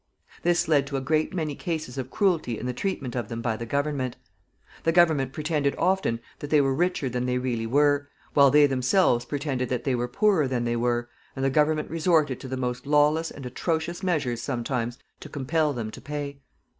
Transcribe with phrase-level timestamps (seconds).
[0.41, 3.55] This led to a great many cases of cruelty in the treatment of them by
[3.55, 4.15] the government.
[4.83, 9.25] The government pretended often that they were richer than they really were, while they themselves
[9.25, 12.87] pretended that they were poorer than they were, and the government resorted to the most
[12.87, 16.39] lawless and atrocious measures sometimes to compel them to pay.